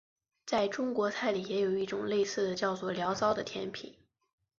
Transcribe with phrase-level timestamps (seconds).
[0.47, 3.95] 在中国菜里也有一种类似的叫做醪糟的甜品。